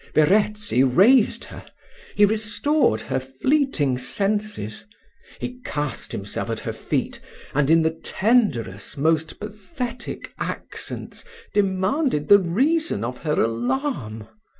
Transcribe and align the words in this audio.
Verezzi 0.15 0.81
raised 0.83 1.43
her 1.45 1.63
he 2.15 2.25
restored 2.25 3.01
her 3.01 3.19
fleeting 3.19 3.99
senses; 3.99 4.85
he 5.39 5.59
cast 5.63 6.11
himself 6.11 6.49
at 6.49 6.61
her 6.61 6.73
feet, 6.73 7.19
and 7.53 7.69
in 7.69 7.83
the 7.83 7.91
tenderest, 7.93 8.97
most 8.97 9.39
pathetic 9.39 10.33
accents, 10.39 11.23
demanded 11.53 12.29
the 12.29 12.39
reason 12.39 13.03
of 13.03 13.19
her 13.19 13.39
alarm. 13.39 14.27